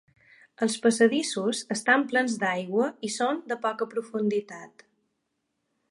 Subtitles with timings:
[0.65, 4.87] Els passadissos estan plens d'aigua i són de poca profunditat.